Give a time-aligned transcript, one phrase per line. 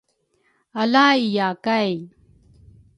[0.81, 1.93] Ala iya kay